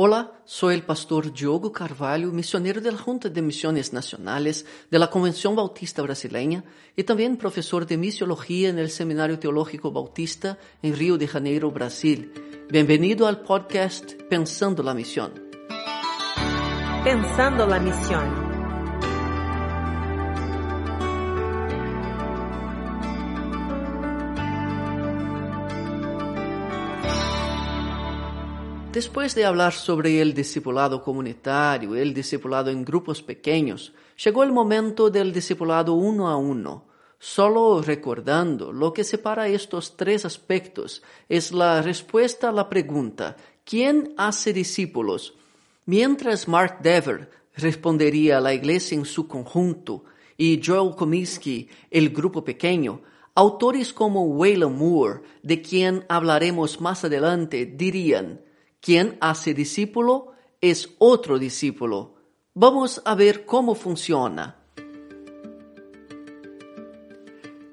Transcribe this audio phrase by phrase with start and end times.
[0.00, 5.10] Hola, soy el pastor Diogo Carvalho, misionero de la Junta de Misiones Nacionales de la
[5.10, 6.62] Convención Bautista Brasileña
[6.94, 12.32] y también profesor de misiología en el Seminario Teológico Bautista en Río de Janeiro, Brasil.
[12.70, 15.32] Bienvenido al podcast Pensando la Misión.
[17.02, 18.47] Pensando la Misión.
[28.98, 33.92] Después de hablar sobre el discipulado comunitario, el discipulado en grupos pequeños,
[34.24, 36.84] llegó el momento del discipulado uno a uno.
[37.16, 44.14] Solo recordando lo que separa estos tres aspectos es la respuesta a la pregunta ¿quién
[44.16, 45.34] hace discípulos?
[45.86, 50.06] Mientras Mark Dever respondería a la iglesia en su conjunto
[50.36, 53.02] y Joel Comiskey el grupo pequeño,
[53.36, 58.40] autores como Wayland Moore, de quien hablaremos más adelante, dirían
[58.80, 62.14] quien hace discípulo es otro discípulo.
[62.54, 64.56] Vamos a ver cómo funciona.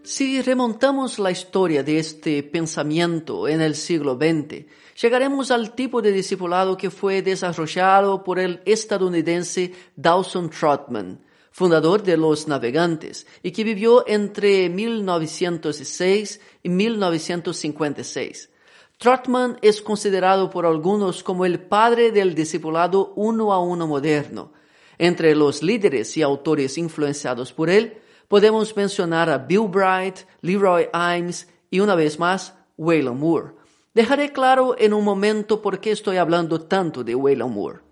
[0.03, 4.65] Si remontamos la historia de este pensamiento en el siglo XX,
[5.01, 12.17] llegaremos al tipo de discipulado que fue desarrollado por el estadounidense Dawson Trotman, fundador de
[12.17, 18.49] los navegantes, y que vivió entre 1906 y 1956.
[18.97, 24.53] Trotman es considerado por algunos como el padre del discipulado uno a uno moderno.
[24.97, 31.49] Entre los líderes y autores influenciados por él, podemos mencionar a Bill Bright, Leroy Imes
[31.69, 33.51] y una vez más, Waylon Moore.
[33.93, 37.84] Dejaré claro en un momento por qué estoy hablando tanto de Waylon Moore.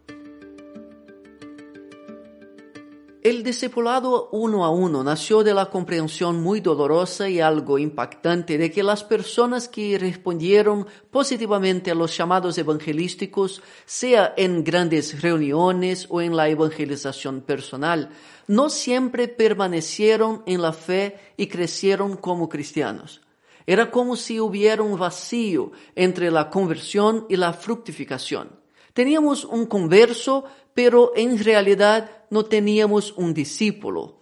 [3.23, 8.69] El discipulado uno a uno nació de la comprensión muy dolorosa y algo impactante de
[8.69, 16.19] que las personas que respondieron positivamente a los llamados evangelísticos, sea en grandes reuniones o
[16.19, 18.09] en la evangelización personal,
[18.47, 23.21] no siempre permanecieron en la fe y crecieron como cristianos.
[23.65, 28.62] Era como si hubiera un vacío entre la conversión y la fructificación.
[28.93, 34.19] Teníamos un converso, pero en realidad no teníamos un discípulo.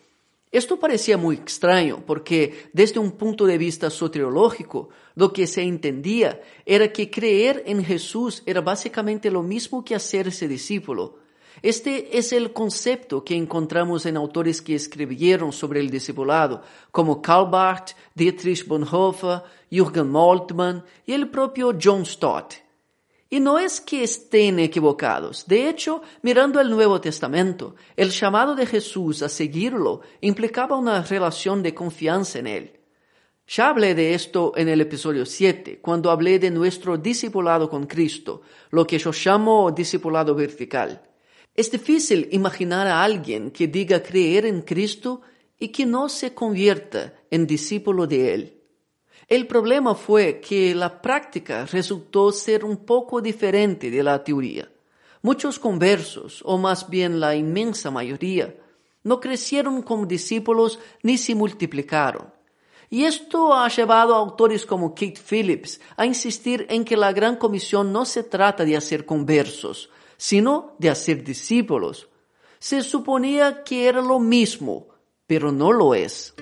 [0.52, 6.42] Esto parecía muy extraño porque desde un punto de vista soteriológico, lo que se entendía
[6.66, 11.20] era que creer en Jesús era básicamente lo mismo que hacerse discípulo.
[11.62, 17.50] Este es el concepto que encontramos en autores que escribieron sobre el discipulado, como Karl
[17.50, 22.56] Barth, Dietrich Bonhoeffer, Jürgen Moltmann y el propio John Stott.
[23.34, 25.47] Y no es que estén equivocados.
[25.47, 31.64] De hecho, mirando el Nuevo Testamento, el llamado de Jesús a seguirlo implicaba una relación
[31.64, 32.80] de confianza en Él.
[33.47, 38.41] Ya hablé de esto en el episodio 7, cuando hablé de nuestro discipulado con Cristo,
[38.70, 41.02] lo que yo llamo discipulado vertical.
[41.56, 45.22] Es difícil imaginar a alguien que diga creer en Cristo
[45.58, 48.60] y que no se convierta en discípulo de Él.
[49.31, 54.69] El problema fue que la práctica resultó ser un poco diferente de la teoría.
[55.22, 58.53] Muchos conversos, o más bien la inmensa mayoría,
[59.06, 62.30] no crecieron como discípulos ni se multiplicaron.
[62.90, 67.38] Y esto ha llevado a autores como Kate Phillips a insistir en que la gran
[67.38, 72.09] comisión no se trata de hacer conversos, sino de hacer discípulos.
[72.59, 74.90] Se suponía que era lo mismo,
[75.25, 76.34] pero no lo es.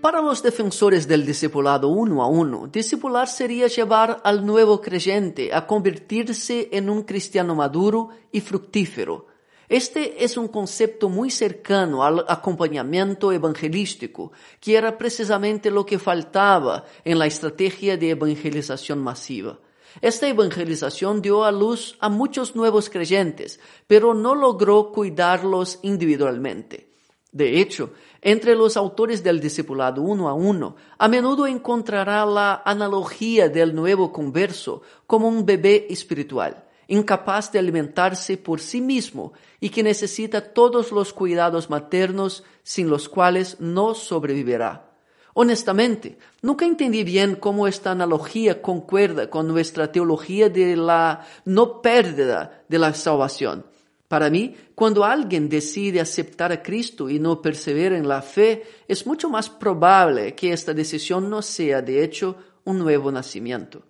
[0.00, 5.66] Para los defensores del discipulado uno a uno, discipular sería llevar al nuevo creyente a
[5.66, 9.26] convertirse en un cristiano maduro y fructífero.
[9.68, 16.84] Este es un concepto muy cercano al acompañamiento evangelístico, que era precisamente lo que faltaba
[17.04, 19.58] en la estrategia de evangelización masiva.
[20.00, 26.87] Esta evangelización dio a luz a muchos nuevos creyentes, pero no logró cuidarlos individualmente.
[27.38, 33.48] De hecho, entre los autores del discipulado uno a uno, a menudo encontrará la analogía
[33.48, 39.84] del nuevo converso como un bebé espiritual, incapaz de alimentarse por sí mismo y que
[39.84, 44.90] necesita todos los cuidados maternos sin los cuales no sobrevivirá.
[45.34, 52.64] Honestamente, nunca entendí bien cómo esta analogía concuerda con nuestra teología de la no pérdida
[52.68, 53.64] de la salvación
[54.08, 59.06] para mí, cuando alguien decide aceptar a Cristo y no persevera en la fe, es
[59.06, 63.82] mucho más probable que esta decisión no sea, de hecho, un nuevo nacimiento.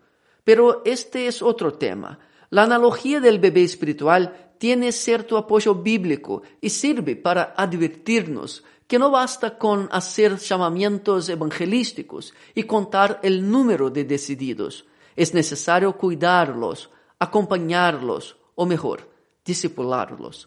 [0.43, 2.19] Pero este es otro tema.
[2.51, 9.11] La analogía del bebé espiritual tiene cierto apoyo bíblico y sirve para advertirnos que no
[9.11, 14.87] basta con hacer llamamientos evangelísticos y contar el número de decididos.
[15.15, 19.18] Es necesario cuidarlos, acompañarlos, o mejor,
[19.49, 20.47] discipularlos.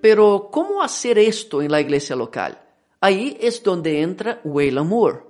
[0.00, 2.62] Pero, ¿cómo hacer esto en la iglesia local?
[3.00, 5.20] Ahí es donde entra Wayland Moore.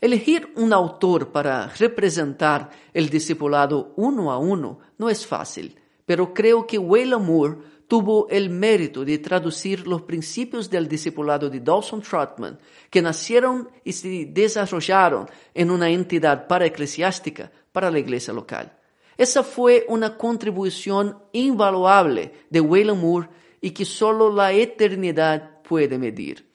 [0.00, 6.66] Elegir un autor para representar el discipulado uno a uno no es fácil, pero creo
[6.66, 7.56] que Wayland Moore
[7.86, 12.58] tuvo el mérito de traducir los principios del discipulado de Dawson Trotman,
[12.90, 18.76] que nacieron y se desarrollaron en una entidad paraeclesiástica para la iglesia local.
[19.16, 23.28] Esa fue una contribución invaluable de Wayland Moore
[23.60, 26.46] y que solo la eternidad puede medir.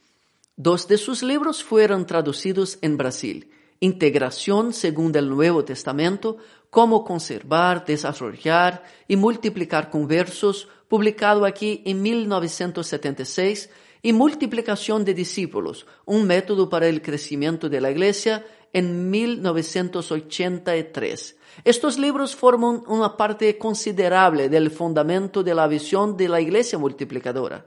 [0.56, 3.50] Dos de sus libros fueron traducidos en Brasil.
[3.79, 6.38] Integración según el Nuevo Testamento,
[6.69, 13.69] cómo conservar, desarrollar y multiplicar conversos, publicado aquí en 1976,
[14.01, 21.38] y Multiplicación de discípulos, un método para el crecimiento de la Iglesia, en 1983.
[21.63, 27.66] Estos libros forman una parte considerable del fundamento de la visión de la Iglesia multiplicadora.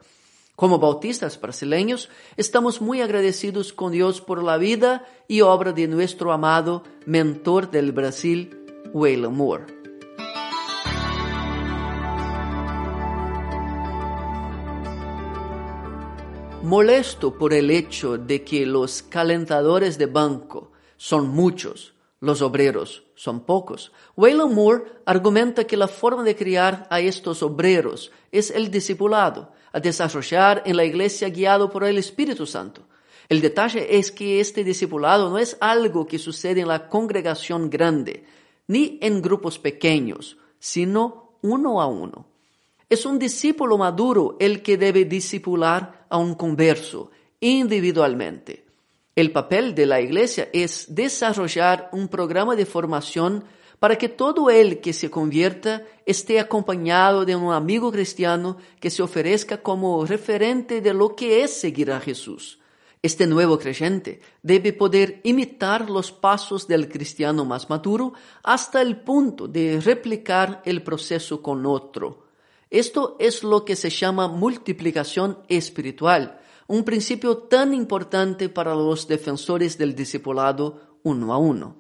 [0.57, 6.33] Como bautistas brasileños, estamos muy agradecidos con Dios por la vida y obra de nuestro
[6.33, 8.59] amado mentor del Brasil,
[8.93, 9.65] Wayland Moore.
[16.63, 20.72] Molesto por el hecho de que los calentadores de banco
[21.03, 23.91] son muchos, los obreros son pocos.
[24.17, 29.81] Wayland Moore argumenta que la forma de criar a estos obreros es el discipulado, a
[29.81, 32.83] desarrollar en la iglesia guiado por el Espíritu Santo.
[33.29, 38.25] El detalle es que este discipulado no es algo que sucede en la congregación grande,
[38.69, 42.27] ni en grupos pequeños, sino uno a uno.
[42.89, 47.11] Es un discípulo maduro el que debe discipular a un converso
[47.41, 48.62] individualmente.
[49.15, 53.45] El papel de la Iglesia es desarrollar un programa de formación
[53.79, 59.03] para que todo el que se convierta esté acompañado de un amigo cristiano que se
[59.03, 62.59] ofrezca como referente de lo que es seguir a Jesús.
[63.03, 69.47] Este nuevo creyente debe poder imitar los pasos del cristiano más maduro hasta el punto
[69.47, 72.29] de replicar el proceso con otro.
[72.71, 79.79] Esto es lo que se llama multiplicación espiritual un principio tan importante para los defensores
[79.79, 81.77] del discipulado uno a uno.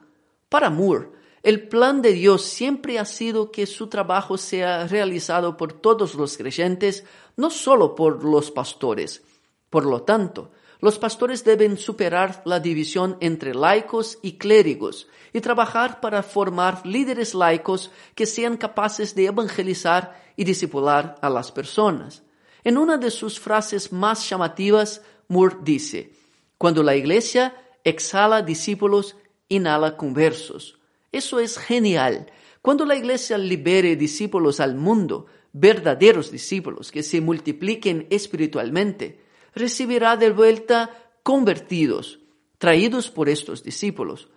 [0.49, 1.11] Para Moore,
[1.43, 6.37] el plan de Dios siempre ha sido que su trabajo sea realizado por todos los
[6.37, 7.05] creyentes,
[7.37, 9.23] no solo por los pastores.
[9.69, 16.01] Por lo tanto, los pastores deben superar la división entre laicos y clérigos y trabajar
[16.01, 22.23] para formar líderes laicos que sean capaces de evangelizar y discipular a las personas.
[22.65, 26.13] En una de sus frases más llamativas, Moore dice,
[26.59, 29.17] Cuando la iglesia exhala discípulos,
[29.49, 30.79] inhala conversos.
[31.11, 32.31] Eso es genial.
[32.61, 39.21] Cuando la iglesia libere discípulos al mundo, verdaderos discípulos que se multipliquen espiritualmente,
[39.55, 40.91] recibirá de vuelta
[41.23, 42.21] convertidos,
[42.59, 44.29] traídos por estos discípulos.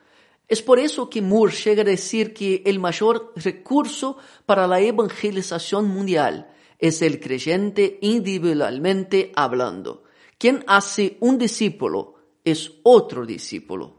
[0.48, 5.88] Es por eso que Moore llega a decir que el mayor recurso para la evangelización
[5.88, 10.04] mundial es el creyente individualmente hablando.
[10.38, 13.96] Quien hace un discípulo es otro discípulo.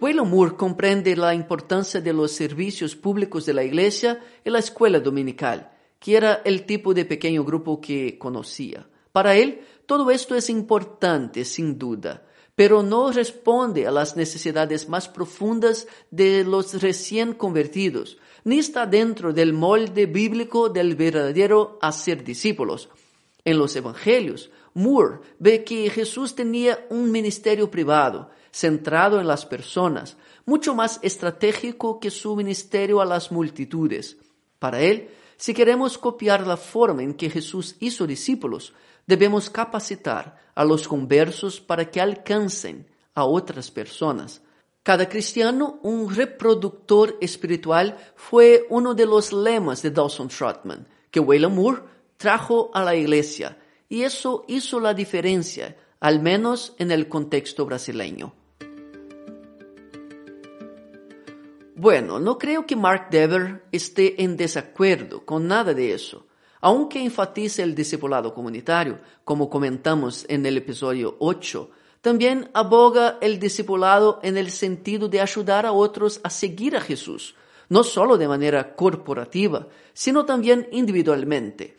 [0.00, 5.00] Pueblo Moore comprende la importancia de los servicios públicos de la iglesia y la escuela
[5.00, 8.88] dominical, que era el tipo de pequeño grupo que conocía.
[9.10, 15.08] Para él, todo esto es importante, sin duda, pero no responde a las necesidades más
[15.08, 22.88] profundas de los recién convertidos, ni está dentro del molde bíblico del verdadero hacer discípulos.
[23.44, 30.16] En los evangelios, Moore ve que Jesús tenía un ministerio privado, centrado en las personas,
[30.46, 34.16] mucho más estratégico que su ministerio a las multitudes.
[34.58, 38.72] Para él, si queremos copiar la forma en que Jesús hizo discípulos,
[39.06, 44.42] debemos capacitar a los conversos para que alcancen a otras personas.
[44.88, 51.54] Cada cristiano, un reproductor espiritual, fue uno de los lemas de Dawson Trotman, que Wayland
[51.54, 51.82] Moore
[52.16, 58.32] trajo a la iglesia, y eso hizo la diferencia, al menos en el contexto brasileño.
[61.74, 66.24] Bueno, no creo que Mark Dever esté en desacuerdo con nada de eso.
[66.62, 74.20] Aunque enfatice el discipulado comunitario, como comentamos en el episodio 8, también aboga el discipulado
[74.22, 77.34] en el sentido de ayudar a otros a seguir a Jesús,
[77.68, 81.76] no solo de manera corporativa, sino también individualmente.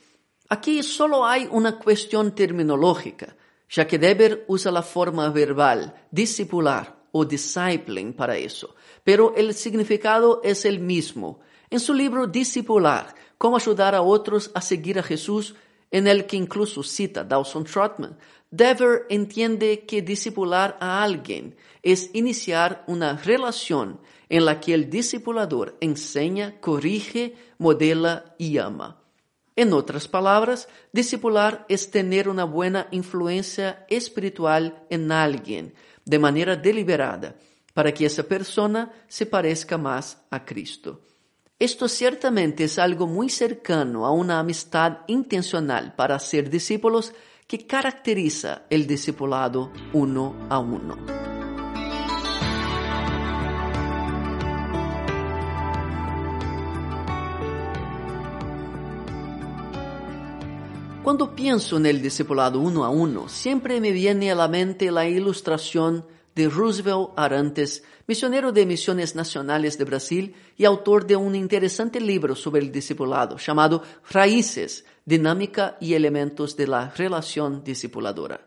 [0.50, 3.36] Aquí solo hay una cuestión terminológica.
[3.72, 10.42] ya que Deber usa la forma verbal discipular o discipling para eso, pero el significado
[10.44, 11.40] es el mismo.
[11.70, 15.54] En su libro Discipular, cómo ayudar a otros a seguir a Jesús,
[15.92, 18.18] en el que incluso cita Dawson Trotman,
[18.52, 25.78] Dever entiende que discipular a alguien es iniciar una relación en la que el discipulador
[25.82, 29.02] enseña, corrige, modela y ama.
[29.56, 35.74] En otras palabras, discipular es tener una buena influencia espiritual en alguien
[36.06, 37.36] de manera deliberada
[37.74, 41.02] para que esa persona se parezca más a Cristo.
[41.60, 47.14] Esto ciertamente es algo muy cercano a una amistad intencional para ser discípulos
[47.50, 50.96] que caracteriza el discipulado uno a uno.
[61.02, 65.08] Cuando pienso en el discipulado uno a uno, siempre me viene a la mente la
[65.08, 66.06] ilustración
[66.40, 72.34] de Roosevelt Arantes, misionero de Misiones Nacionales de Brasil y autor de un interesante libro
[72.34, 78.40] sobre el discipulado llamado Raíces, Dinámica y Elementos de la Relación Discipuladora.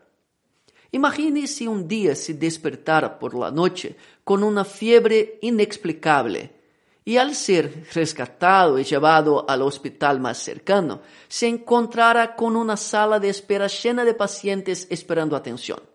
[0.91, 6.51] Imagine si un día se despertara por la noche con una fiebre inexplicable
[7.05, 13.19] y al ser rescatado y llevado al hospital más cercano, se encontrara con una sala
[13.19, 15.92] de espera llena de pacientes esperando atención.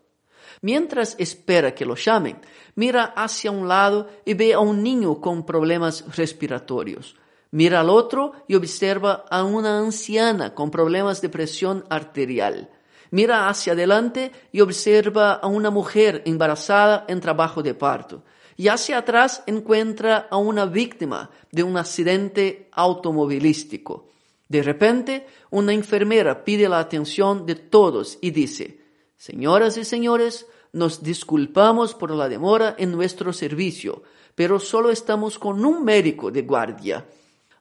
[0.61, 2.41] Mientras espera que lo llamen,
[2.75, 7.17] mira hacia un lado y ve a un niño con problemas respiratorios.
[7.51, 12.71] Mira al otro y observa a una anciana con problemas de presión arterial.
[13.11, 18.23] Mira hacia adelante y observa a una mujer embarazada en trabajo de parto.
[18.57, 24.09] Y hacia atrás encuentra a una víctima de un accidente automovilístico.
[24.49, 28.81] De repente, una enfermera pide la atención de todos y dice,
[29.19, 34.05] Señoras y señores, nos disculpamos por la demora en nuestro servicio,
[34.37, 37.05] pero solo estamos con un médico de guardia.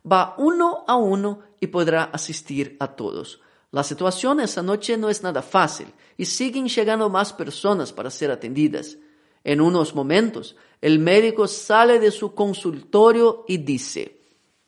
[0.09, 3.41] Va uno a uno y podrá asistir a todos.
[3.71, 8.29] La situación esa noche no es nada fácil y siguen llegando más personas para ser
[8.29, 8.97] atendidas.
[9.43, 14.21] En unos momentos, el médico sale de su consultorio y dice,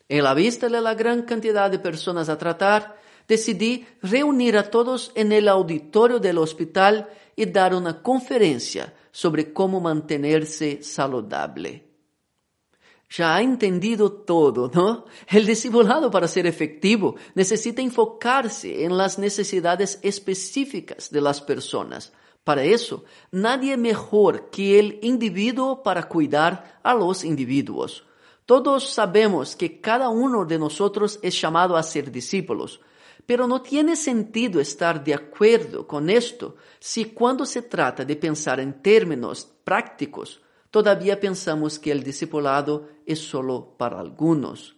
[0.08, 2.96] en la vista de la gran cantidad de personas a tratar,
[3.30, 9.80] decidí reunir a todos en el auditorio del hospital y dar una conferencia sobre cómo
[9.80, 11.86] mantenerse saludable.
[13.08, 15.04] Ya ha entendido todo, ¿no?
[15.28, 22.12] El discipulado para ser efectivo necesita enfocarse en las necesidades específicas de las personas.
[22.42, 28.04] Para eso, nadie mejor que el individuo para cuidar a los individuos.
[28.44, 32.80] Todos sabemos que cada uno de nosotros es llamado a ser discípulos,
[33.26, 38.60] pero no tiene sentido estar de acuerdo con esto si cuando se trata de pensar
[38.60, 44.76] en términos prácticos, todavía pensamos que el discipulado es solo para algunos.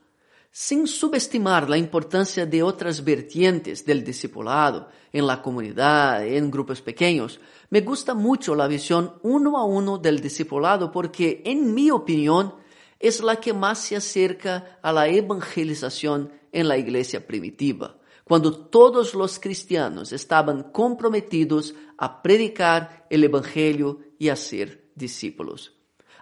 [0.50, 7.40] Sin subestimar la importancia de otras vertientes del discipulado en la comunidad, en grupos pequeños,
[7.70, 12.54] me gusta mucho la visión uno a uno del discipulado porque, en mi opinión,
[13.00, 17.96] es la que más se acerca a la evangelización en la iglesia primitiva
[18.32, 25.74] cuando todos los cristianos estaban comprometidos a predicar el Evangelio y a ser discípulos.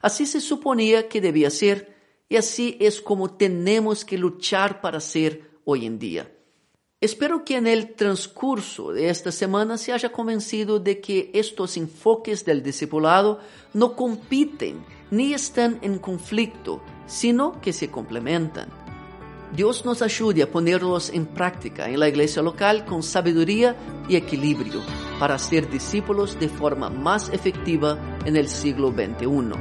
[0.02, 1.96] Así se suponía que debía ser
[2.28, 6.36] y así es como tenemos que luchar para ser hoy en día.
[7.00, 12.44] Espero que en el transcurso de esta semana se haya convencido de que estos enfoques
[12.44, 13.38] del discipulado
[13.72, 18.79] no compiten ni están en conflicto, sino que se complementan.
[19.52, 23.76] Dios nos ayude a ponerlos en práctica en la iglesia local con sabiduría
[24.08, 24.80] y equilibrio
[25.18, 29.52] para ser discípulos de forma más efectiva en el siglo XXI.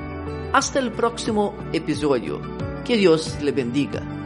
[0.53, 2.39] Hasta el próximo episodio.
[2.85, 4.18] Que Dios le bendiga.